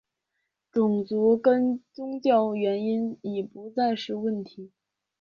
[0.71, 4.71] 种族跟宗教原因已不再是问题。